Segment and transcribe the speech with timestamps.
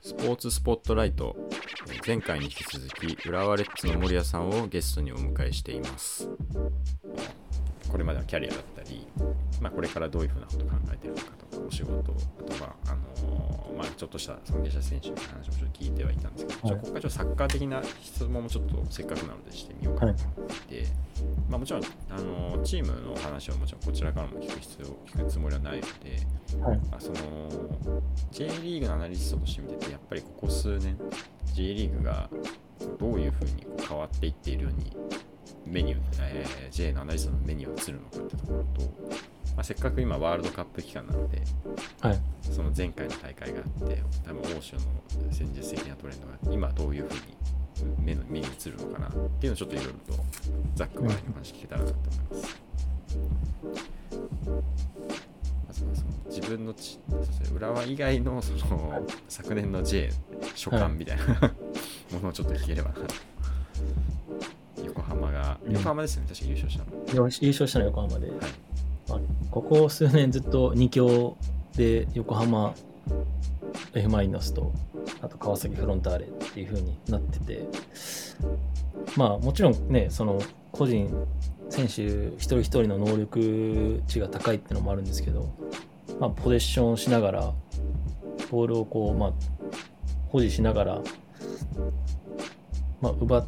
[0.00, 1.36] スポーツスポットライト。
[2.06, 6.28] 前回に引き続き浦和レッズの守谷さんをゲストにお迎えしています。
[7.90, 9.06] これまでのキャリアだったり、
[9.60, 20.86] まあ、これからどういうふうなことを考えてるのかとかお仕事あとはあのまあ、ちょっとした尊敬者選手の話もちょっと聞いてはいたんですけど、はい、ここからちょっとサッカー的な質問もちょっとせっかくなのでしてみようかなと思って、はい、
[21.48, 27.18] まあ、もちろんあのチームの話をもちろんこちらからも聞く必要聞くつもりはないので、はい、まあ、その
[28.30, 30.98] J リーグのアナリストとして見ててやっぱりここ数年
[31.54, 32.28] J リーグが
[32.98, 34.92] どういうふうに変わっていっているように
[35.66, 39.16] メニュー、えー、J のアナリストのメニューが映るのかってところと、ま
[39.62, 41.42] あ、せっかく今ワールドカップ期間なので、
[42.00, 44.82] はい、その前回の大会があって多分欧州の
[45.30, 47.20] 戦術的なトレンドが今どういうふうに
[47.98, 50.22] 目の目に映るのかなっていうのをちょっといろいろと
[50.74, 52.58] ざっくばらにお話聞けたらなと思います。
[55.64, 57.00] まその自分のち
[57.54, 60.10] 浦和以外のその昨年の J
[60.54, 61.46] 所感みたいな、は
[62.10, 62.96] い、ものをちょっと聞ければな。
[64.84, 66.90] 横浜が、横浜ですよね確か優勝したの。
[67.14, 68.36] 優勝したの横浜で、はい。
[68.36, 68.50] まあ、
[69.52, 71.36] ここ数年ずっと2強
[71.76, 72.74] で横浜
[73.94, 74.72] F マイナスと
[75.20, 77.68] あと川崎フロンターレっていう風になってて
[79.14, 81.14] まあもちろんねその個人
[81.68, 85.54] 選手一人一人の能力値が高いっていうのもあるんですけど、
[86.18, 87.52] まあ、ポゼッションしながら
[88.50, 89.32] ボールをこう、まあ、
[90.28, 91.02] 保持しながら、
[93.02, 93.46] まあ、奪っ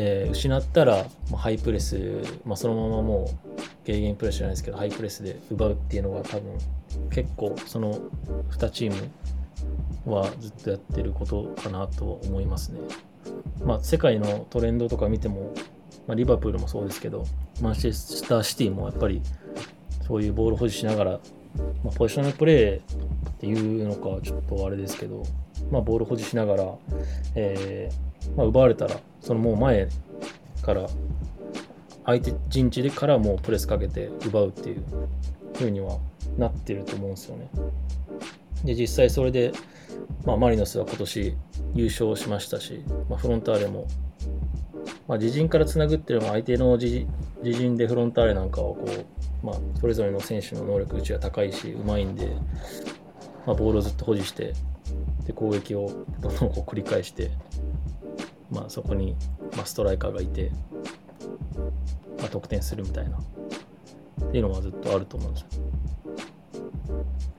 [0.00, 3.47] えー、失ったら、まあ、ハイプレス、まあ、そのままもう
[3.88, 6.58] ゲーゲンプレスじゃないですけどハイプレスで奪うっていうのが多分
[7.08, 7.98] 結構その
[8.50, 9.10] 2チー
[10.04, 12.80] ムはずっとやってることかなとは思いますね。
[13.64, 15.54] まあ、世界のトレンドとか見ても、
[16.06, 17.24] まあ、リバプールもそうですけど
[17.62, 19.22] マンチェスターシティもやっぱり
[20.06, 21.10] そういうボール保持しながら、
[21.82, 25.22] まあ、ポジショナルプレーっていうのかちょっとあれですけど、
[25.70, 26.74] まあ、ボール保持しながら、
[27.34, 29.88] えーまあ、奪われたらそのもう前
[30.62, 30.86] から
[32.08, 34.84] 相手陣地でからもうプレスかけて奪うっていう
[35.52, 35.98] 風には
[36.38, 37.50] なってると思うんですよね。
[38.64, 39.52] で実際それで、
[40.24, 41.36] まあ、マリノスは今年
[41.74, 43.86] 優勝しましたし、まあ、フロンターレも、
[45.06, 47.06] まあ、自陣からつなぐっていうのは相手の自
[47.42, 52.26] 陣でフロンターレなんかはこう、まあ、それぞれの選手の能力値が高いしうまいんで、
[53.46, 54.54] まあ、ボールをずっと保持して
[55.26, 57.30] で攻撃をどんどんこう繰り返して
[58.50, 59.14] まあ、そこに、
[59.56, 60.50] まあ、ストライカーがいて、
[62.18, 63.18] まあ、得点するみたいな。
[63.18, 65.48] っていうのはずっとあると思うんですよ。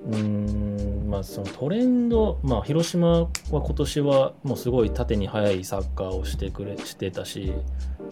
[0.08, 7.54] うーんまあそのトレンド、まあ、広島は今年はもうすごい縦に速いサッカーをしてくれしてたし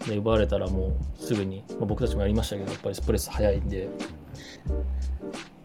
[0.06, 3.88] で奪われたらもうすぐに、まあ、僕たちもやりましたけどやっぱりスプレス速いんで、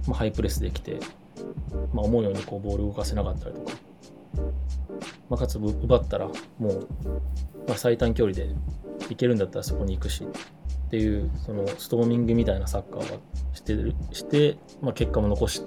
[0.07, 0.99] まあ、ハイプレスできて、
[1.93, 3.71] まあ、思うようにこうボール動かせなかったりとか。
[5.29, 6.27] まあ、かつ奪ったら
[6.59, 6.87] もう、
[7.67, 8.49] まあ、最短距離で
[9.09, 10.27] 行けるんだったらそこに行くし。
[10.93, 13.19] っていうそのストーミングみたいなサッカーは
[13.53, 15.63] してるして、まあ、結果も残し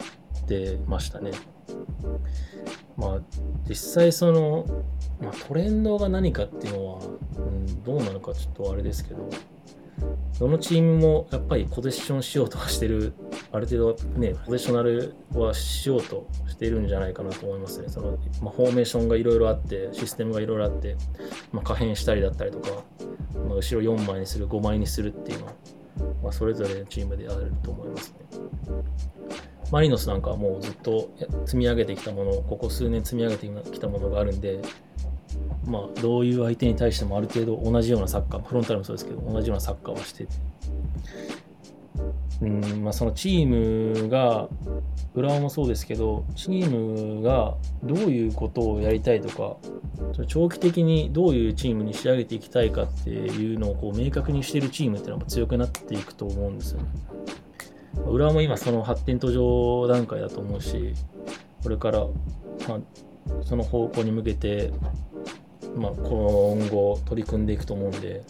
[0.47, 1.33] てましたね。
[2.97, 3.21] まあ
[3.69, 4.65] 実際その、
[5.21, 7.01] まあ、トレンドが何かっていうのは、
[7.39, 9.29] うん、どうなのかちょっとあれですけど
[10.39, 13.15] どのチームもやっぱりポゼッションしようとはしてる、
[13.51, 17.89] ある程度ね、ポゼッショナルはしようとしてるんじゃないかなと思いますね。
[17.89, 20.97] その、まあ、フォーメーションがいろいろあって、システムがいろいろあって、
[21.53, 22.85] まあ、可変したりだったりとか、
[23.57, 25.53] 後ろ4枚にする、5枚にするっていうのは、
[26.23, 28.17] まあ、それぞれのチームでやると思いますね。
[29.73, 31.11] マリノスなんかはもうずっと
[31.45, 34.61] 積み上げてきたもの、ここ数年積み上げてきたものがあるんで、
[35.67, 40.29] まあ、どういう相手に対してもある程度同じようなサッカー、フロンタルもそうですけど、同じようなサッカーはして、
[42.43, 43.47] うんまあ、そのチー
[44.03, 44.49] ムが、
[45.15, 49.57] 浦和もそうですけど、チームがどういうことをやりたいとか、
[50.27, 56.89] 長期的にどういうチームに仕上げていきたいかっていうのをこう明確にしてるチームっていうのは強くなっていくと思うんですよね。
[58.07, 60.93] 浦和も今その発展途上段階だと思うし、
[61.63, 62.01] これから、
[62.69, 62.81] まあ、
[63.43, 64.73] その方向に向けて
[65.77, 68.23] まあ、今後取り組んでいくと思うんで、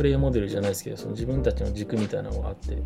[0.00, 2.78] プレイモデルじゃないですけど、その自分たちの軸みたいなのがあって、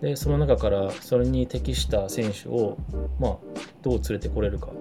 [0.00, 2.76] で、その中からそれに適した選手を、
[3.20, 3.36] まあ、
[3.82, 4.72] どう連れてこれるか。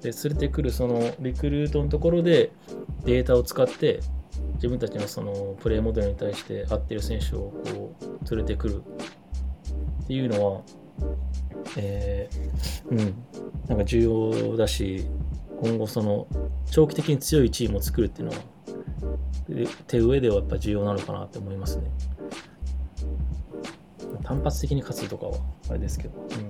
[0.00, 2.52] で、連れてくるそのリクルートのところで
[3.04, 4.00] データを使って、
[4.54, 8.82] 自分たちのそのプレイモデルに対して合ってる選手をこう連れてくる
[10.04, 10.62] っていうのは、
[11.76, 13.14] えー、うん、
[13.68, 15.04] なんか重要だし、
[15.60, 16.26] 今後その
[16.70, 18.53] 長期的に強いチームを作るっていうのは
[19.86, 21.90] 手上ではやっぱ重要なのかなって思いますね。
[24.22, 25.38] 単発的に勝つとかは
[25.70, 26.20] あれですけど。
[26.20, 26.42] うん、確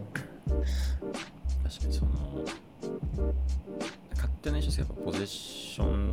[1.80, 2.10] かにその
[4.44, 6.12] ってない人ですけど、ポゼッション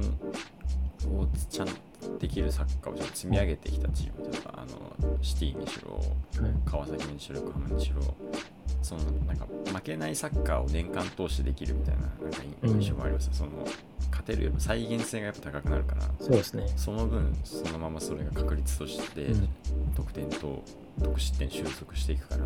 [1.19, 1.73] をちゃんと
[2.17, 6.01] できるサッカーを積み上げてきたチームとか、あのシティにしろ、
[6.65, 8.01] 川崎にしろ、横浜にしろ、
[8.81, 13.51] そのなんか負けないサッカーを年間通してできるみたいななんか印象もあります、うん、その
[14.21, 19.27] 勝てる再現性がやっぱ高くなるからそうですねその分そのままそれが確率として
[19.95, 20.63] 得点と
[21.01, 22.45] 得失点収束していくから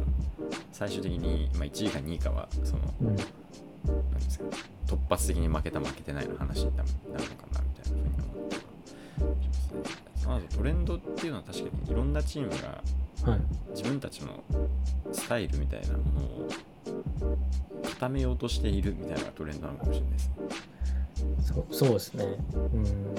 [0.72, 4.46] 最終的に、まあ、1位か2位かはその、うん、なんですか
[4.88, 7.24] 突発的に負けた負けてないの話になるのか
[7.54, 8.56] なみたいなふうに思って
[9.48, 10.58] ますね。
[10.58, 12.84] トレンドっていうのは確かにいろんなチームが
[13.72, 14.44] 自分たちの
[15.12, 16.50] スタイルみたいなものを
[17.84, 20.36] 固めようとしているみたいなトレンドなのかもしれないですね。
[21.42, 22.26] そうそうですね。
[22.56, 23.16] うん。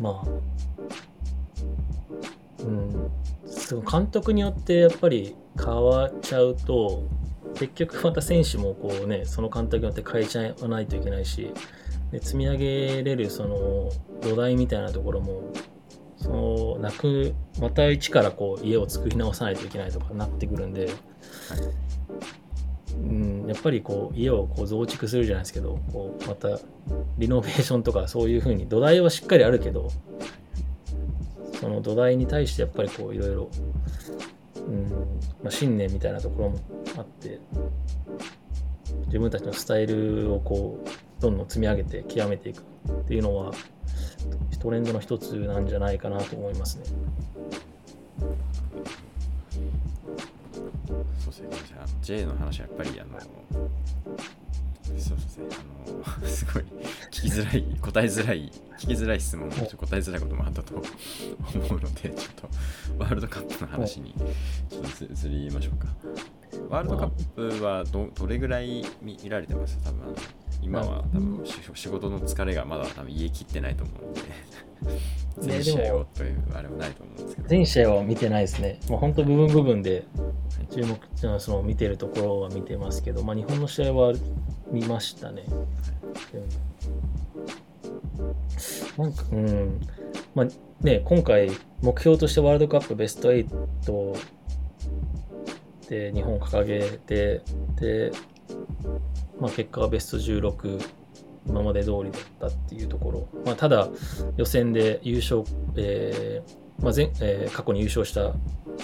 [0.00, 0.28] まあ。
[2.62, 3.10] うん。
[3.46, 7.02] その監督によってやっぱり変わっちゃうと、
[7.54, 11.52] 結局また選手もこうね、その監督によって変えちゃわないといけないし、
[12.10, 13.90] で積み上げれるその
[14.20, 15.42] 土台みたいなところも
[16.16, 20.90] そのなくまた一からこう家を作り直さないといけないとかなってくるんで、
[23.52, 26.58] やっぱりこう家をこう増築するじゃないですけどこうまた
[27.18, 29.90] リノベーションとかそういうふうに土台はしっかりあるけど
[31.60, 33.50] その土台に対してやっぱりこういろいろ、
[34.56, 36.58] うんま、信念みたいなところも
[36.96, 37.38] あって
[39.06, 43.52] 自分たちのスタイルをこうどんどん積み上げて極めていくっていうのは
[44.60, 46.84] トレンドの一つなんじゃないかなと思いますね。
[51.32, 53.18] そうですね、J の話はやっぱりあの、
[54.98, 56.64] そうですね、あの、 すごい
[57.10, 59.64] 聞きづらい、答えづらい、聞きづらい質問も、答
[59.96, 62.48] えづらいこともあったと思うので、 ちょっと
[62.98, 64.14] ワールドカップの話に
[64.68, 65.88] ちょっとずりましょうか。
[66.68, 67.08] ワールドカッ
[67.58, 69.78] プはどどれぐらい見られてます？
[69.82, 70.14] 多分。
[70.62, 71.44] 今は多分
[71.74, 74.20] 仕事の疲れがまだ多分家切ってないと思うんで。
[75.38, 77.48] 全試合をというあれはないと思うんですけど。
[77.48, 80.04] 全試合は見てないですね、まあ、本当部分部分で
[80.70, 80.98] 注目
[81.40, 84.12] その見てるところは見てますけど、まあ、日本の試合は
[84.70, 85.56] 見ましたね、は
[88.98, 89.80] い、なんかうん。
[90.34, 90.46] まあ
[90.84, 91.50] ね今回
[91.82, 94.16] 目標としてワールドカップベスト8
[95.88, 97.42] で日本掲げて
[97.80, 98.12] で
[99.42, 100.80] まあ、結果はベスト16
[101.48, 103.88] 今まで通りだったっていうところ、まあ、ただ
[104.36, 105.42] 予選で優勝、
[105.76, 108.32] えーまあ前えー、過去に優勝した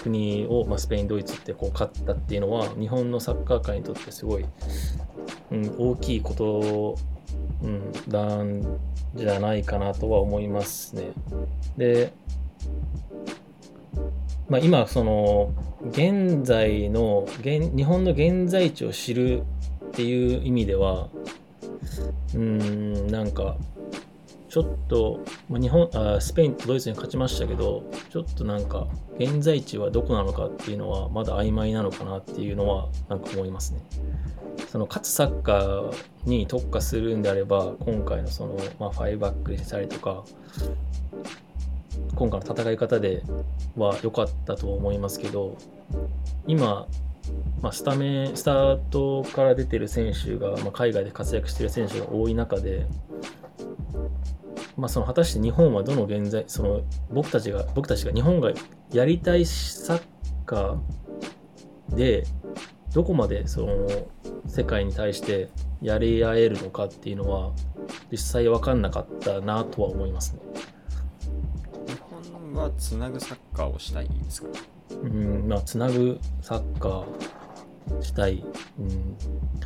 [0.02, 4.44] 国を、まあ、スペイン、ドイツってこう勝ったっていうのは日本のサッカー界にとってすごい、
[5.52, 6.98] うん、大きいこと、
[7.62, 8.80] うん、なん
[9.14, 11.10] じゃないかなとは思いますね。
[11.76, 12.12] で、
[14.48, 15.52] まあ、今その
[15.90, 19.44] 現在の現日本の現在地を知る
[19.98, 21.08] っていう意味では、
[22.32, 23.56] うん、なんか、
[24.48, 28.86] ちょっと、ま、日本あスペインとドイツに勝ちましたけど、ちょっとなんか、
[29.18, 33.80] 現在地はどこなのかっていうのは、まだ曖昧なのかなっていうのは、なんか思いますね。
[34.68, 35.92] その勝つサッカー
[36.26, 40.22] に特化するんであれば、今回のその、まあ、5バックでしたりとか、
[42.14, 43.24] 今回の戦い方で
[43.76, 45.56] は良かったと思いますけど、
[46.46, 46.86] 今、
[47.60, 52.86] まあ、スタメン、スタートから出てる選手が、まあ、海外で活躍している選手が多い中で、
[54.76, 58.52] まあ、その果たして日本はどの現在、その僕たちが、僕たちが日本が
[58.92, 60.02] やりたいサッ
[60.46, 62.24] カーで、
[62.94, 63.88] どこまでその
[64.46, 65.48] 世界に対して
[65.82, 67.52] やり合えるのかっていうのは、
[68.10, 70.40] 実際分かんなかったなとは思いますね。
[71.86, 71.94] 日
[72.32, 74.48] 本はつなぐサッカーをしたいんですか？
[74.90, 77.04] うんまあ、つなぐサッカー
[78.02, 78.44] したい、
[78.78, 79.16] うん、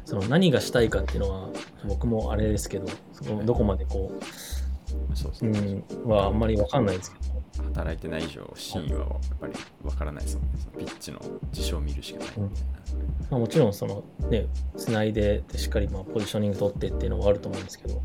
[0.05, 1.49] その何がしたいかっていうのは
[1.85, 7.33] 僕もあれですけどそこどこまでこうそうですね、うん、はあんまり分かんないですけど。
[7.75, 9.09] 働いてない以上真意はやっ
[9.41, 9.53] ぱり
[9.83, 10.51] 分からないですもんね。
[10.79, 11.21] ピッチの
[11.53, 12.29] 事象を見るしかない。
[12.29, 12.51] みたいな、うん、
[13.31, 18.03] まあ、もちろんそのねつないでしっかりまあポジショニング取ってっていうのはあると思うんですけど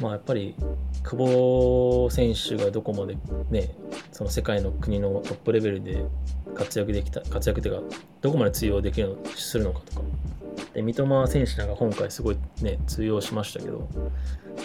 [0.00, 0.54] まあやっぱり
[1.02, 3.16] 久保選手がどこまで
[3.50, 3.74] ね
[4.12, 6.04] その世界の国のトップレベルで
[6.54, 10.02] 活躍できた活躍というかどこまで通用できるのするのかとか。
[10.74, 13.88] で三笘選手なんか今回すごいね通用しましたけど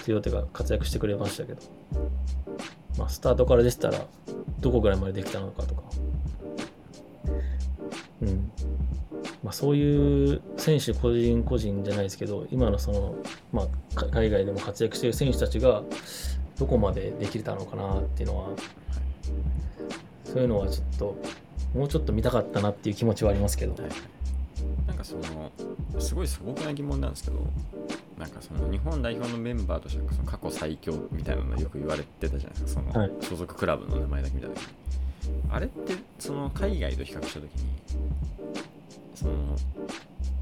[0.04, 1.62] 通用というか活躍してくれましたけど。
[2.98, 4.06] まあスタートからでしたら
[4.60, 5.84] どこぐらいまでできたのかとか。
[8.22, 8.52] うん。
[9.44, 13.16] まあ、そういう選手個人個人じゃないですけど今のその、
[13.52, 15.84] まあ、海外でも活躍している選手たちが
[16.58, 18.50] どこまでできたのかなっていうのは
[20.26, 21.18] そういうのはちょっと
[21.76, 23.92] もうちょっと見たかったなっていう気持ちはありますけど、はい、
[24.88, 25.52] なんかその
[26.00, 27.40] すごい素朴な疑問なんですけど
[28.18, 32.82] なんかその日本代表のメンバーとしてはその過去最強みたいなのよく言われてたじゃないですか。
[32.82, 33.12] そのはい。
[33.22, 34.64] 所属クラブの名前だけ見た時に、
[35.50, 37.50] あれってその海外と比較した時に
[39.16, 39.34] その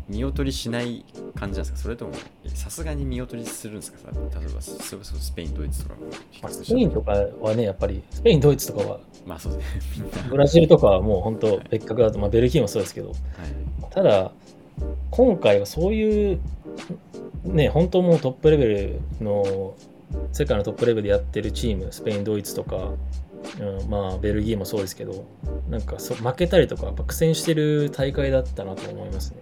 [0.10, 1.06] 見劣りしない
[1.36, 1.78] 感じなんですか？
[1.78, 2.14] それとも
[2.54, 4.00] さすがに見劣りするんですか？
[4.00, 4.08] さ
[4.40, 13.18] 例えばそスペインドイツとかスペインとかはね、やっぱり、スペイン、ドイツとかは、まあそうですねブラジルとかはもう本当別格だと、まあ、ベルギーもそうですけど、はい。
[13.92, 14.32] ただ、
[15.12, 16.40] 今回はそういう、
[17.44, 19.76] ね、本当もうトップレベルの、
[20.34, 22.92] 世界のトップレベルでやってるチーム、スペイン、ドイツとか、
[23.60, 25.26] うん、まあ、ベルギーもそうですけど、
[25.70, 29.38] なんかそ負けたりとか、やっぱ苦戦してる大会だったなと思いますね。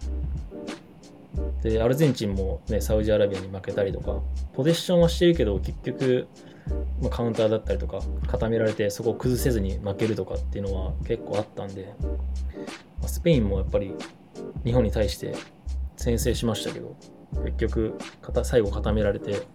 [1.63, 4.21] で、アルゼンチンも、ね、サウジアラビアに負けたりとか、
[4.53, 6.27] ポゼッションはしてるけど、結局、
[7.01, 11.93] まあ、カウンターだったりとか、固められて、そこを崩せずに負けるとかっていうのは結構あったんで、
[12.99, 13.93] まあスペインもやっぱり
[14.63, 15.33] 日本に対して
[15.97, 16.95] 先制しましたけど、
[17.43, 17.97] 結局、
[18.43, 19.47] 最後固められて、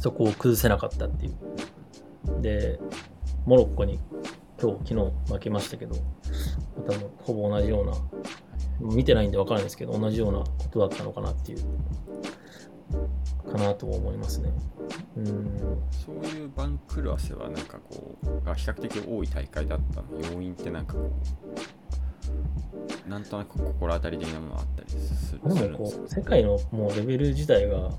[0.00, 2.42] そこを崩せなかったっていう。
[2.42, 2.78] で、
[3.46, 3.98] モロッコに
[4.60, 5.96] 今日、昨日負けましたけど、
[6.86, 7.92] 多分ほぼ同じような、
[8.80, 11.58] 見てないんで分からないですけど、同じようなことだったのかなっていう、
[13.50, 14.50] かなと思いますね。
[15.16, 15.58] うん。
[15.90, 21.10] そういう番狂わせはなんかこうが比較的多い大会だったの要因ってなんかこ
[23.06, 27.90] うなんとなく心当たり的なものあったりするんですかこう世界のもうレベル自体が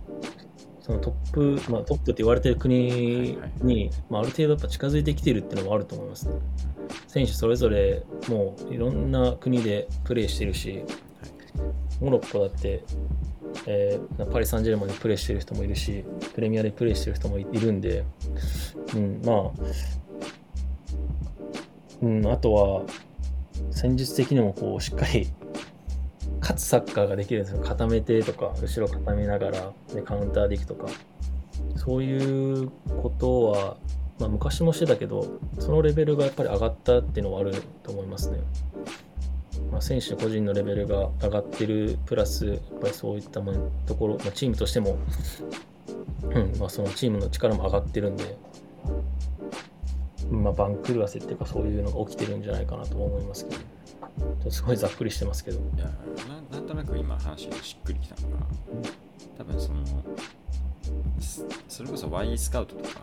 [0.90, 6.34] そのトップ、まあ、トップって言われてる国に、はいまあ、ある程度やっぱ近づいてきてるっていうのもあると思いますね。
[7.08, 10.84] 選手それぞれもういろんな国でプレーしてるし、
[12.02, 12.84] モロッコだって、
[13.68, 16.04] えーパリ・サンジェルマンでプレーしてる人もいるし、
[16.34, 18.04] プレミアでプレーしてる人もいいるんで、
[18.96, 19.52] うん、まあ、
[22.02, 22.82] うん、あとは
[23.70, 25.28] 戦術的にもこうしっかり
[26.50, 27.62] 勝つサッカーができるんですよ。
[27.62, 30.88] 固めてとか、後ろ固めながらでカウンターでいくとか。
[31.76, 32.72] そういう
[33.04, 33.78] ことは、
[34.20, 35.28] まあ、昔もしてたけど、
[35.60, 37.54] そのレベルがやっぱり上がったっていうのはある
[37.84, 38.40] と思いますね。
[39.72, 43.42] まあ、選手個人のレベルが上がってる、プラス、やっぱりそういった
[43.86, 44.98] ところ、まあ、チームとしても、
[46.24, 48.38] うんまあ、そのチームの力も上がってるんで、
[50.32, 53.62] まあ、番狂わせっていうか、そういうのが起きてるんじゃないかなと思いますけど、
[54.50, 55.60] すごいざっくりしてますけど。
[55.60, 55.86] いや
[56.28, 58.38] ななんとなく今話でしっくりきたのが
[59.38, 59.84] 多分その
[61.20, 63.02] すそれこそ Y スカウトとか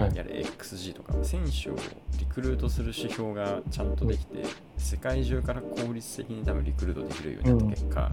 [0.00, 1.76] はいやれ XG とか選手を
[2.18, 4.44] リクルートする指標がちゃんとできて、
[4.76, 8.12] 世界中から効率的に多分リクルートできるようになった結果、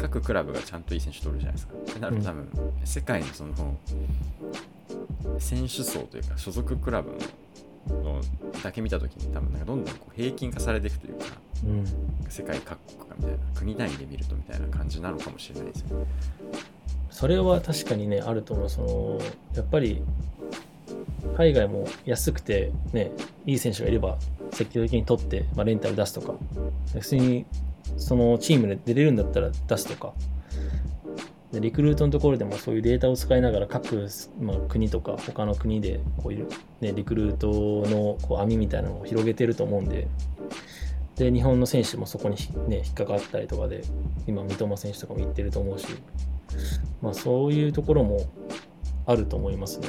[0.00, 1.74] 各クラブがちゃんといい選手取るじゃないですか。
[1.74, 2.48] ってなると多分、
[2.84, 3.54] 世界のその
[5.38, 7.18] 選手層というか所属クラブの
[7.88, 8.20] の
[8.62, 11.26] だけ見たときに多分なんかどんどんこう平均化されていくというか
[11.64, 11.84] うん
[12.28, 16.06] 世界各国がみたいな国単位で見るとみたいな感じなのかもしれないですよね。
[17.14, 18.68] それは確かにね、あると思う。
[18.68, 19.20] その、
[19.54, 20.02] やっぱり、
[21.36, 23.12] 海外も安くて、ね、
[23.46, 24.18] いい選手がいれば、
[24.50, 26.34] 積極的に取って、まあ、レンタル出すとか、
[26.92, 27.46] 普通に、
[27.98, 30.12] そのチームで出れるんだったら出すとか、
[30.43, 30.43] で
[31.60, 34.08] リクルートのところでもそういうデータを使いながら各、
[34.40, 36.48] まあ、国とか他の国でこういう、
[36.80, 37.48] ね、リクルート
[37.88, 40.08] のこう網みたいなのを広げてると思うんで、
[41.16, 42.36] で、日本の選手もそこに、
[42.68, 43.82] ね、引っかかったりとかで、
[44.26, 45.86] 今、三笘選手とかも言ってると思うし、
[47.00, 48.20] まあ、そういうところも
[49.06, 49.88] あると思いますね、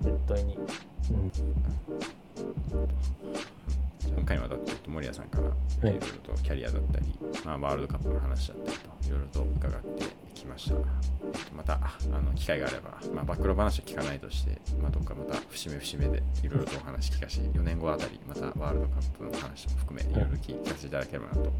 [0.00, 0.56] 絶対に。
[0.56, 1.32] うん。
[4.16, 7.06] 今回はだって森谷さんからいろいろとキャリアだったり、
[7.44, 10.76] まあ、ワールドカップの話だったりといろいろと伺ってきました。
[11.54, 11.80] また
[12.12, 21.52] あの機会があれば、まあ、暴露話は聞かないとして、まあ、どっかまた節目節目でいろいろとお話聞かせて4年後あたりまたワールドカップの話も含めいろいろ聞かせていただければなと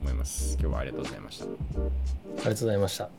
[0.00, 0.56] 思います。
[0.60, 1.44] 今日はありがとうございました。
[1.44, 3.10] ありがとうございました。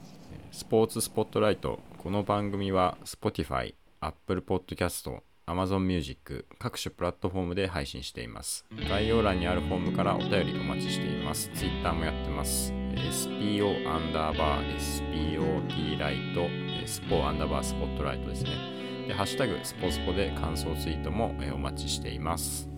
[0.52, 1.80] スポーツスポットライト。
[1.98, 8.66] この番組は Spotify、Apple Podcast、Amazon Music 各種プラットフォームで配信しています。
[8.90, 11.50] 概要欄にあるフォームからお便りお待ちしています。
[11.54, 16.48] Twitter もやってます SPO アンダーバー SPOT ライト
[16.86, 18.52] スポアンダーバースポットライトですね。
[19.08, 22.70] でハッシュタグスポスポで感想ツイートもお待ちしています。